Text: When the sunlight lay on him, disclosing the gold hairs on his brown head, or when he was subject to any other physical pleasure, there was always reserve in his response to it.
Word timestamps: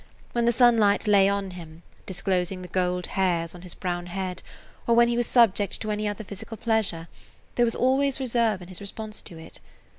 When 0.31 0.45
the 0.45 0.51
sunlight 0.51 1.05
lay 1.07 1.29
on 1.29 1.51
him, 1.51 1.83
disclosing 2.07 2.63
the 2.63 2.67
gold 2.67 3.05
hairs 3.05 3.53
on 3.53 3.61
his 3.61 3.75
brown 3.75 4.07
head, 4.07 4.41
or 4.87 4.95
when 4.95 5.07
he 5.09 5.15
was 5.15 5.27
subject 5.27 5.79
to 5.79 5.91
any 5.91 6.07
other 6.07 6.23
physical 6.23 6.57
pleasure, 6.57 7.07
there 7.53 7.65
was 7.65 7.75
always 7.75 8.19
reserve 8.19 8.63
in 8.63 8.67
his 8.67 8.81
response 8.81 9.21
to 9.21 9.37
it. 9.37 9.59